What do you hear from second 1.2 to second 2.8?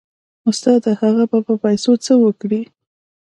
به په پيسو څه وكي.